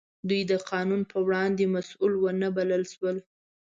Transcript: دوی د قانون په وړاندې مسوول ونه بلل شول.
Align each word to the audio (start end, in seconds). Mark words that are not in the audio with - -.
دوی 0.29 0.41
د 0.51 0.53
قانون 0.69 1.01
په 1.11 1.17
وړاندې 1.25 1.71
مسوول 1.75 2.13
ونه 2.17 2.47
بلل 2.57 2.83
شول. 2.93 3.17